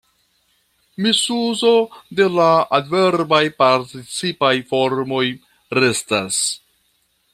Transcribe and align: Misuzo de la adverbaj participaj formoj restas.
Misuzo 1.05 1.73
de 2.21 2.25
la 2.37 2.47
adverbaj 2.79 3.43
participaj 3.61 4.53
formoj 4.73 5.23
restas. 5.81 6.41